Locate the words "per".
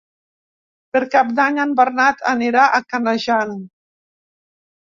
0.95-1.01